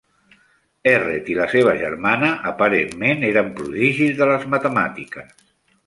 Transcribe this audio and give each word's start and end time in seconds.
Erret 0.91 1.29
i 1.33 1.37
la 1.41 1.45
seva 1.51 1.75
germana 1.83 2.31
aparentment 2.55 3.23
eren 3.31 3.55
prodigis 3.61 4.19
de 4.23 4.33
les 4.35 4.53
matemàtiques. 4.57 5.51